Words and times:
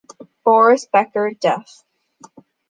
Boris 0.43 0.87
Becker 0.91 1.29
def. 1.39 1.83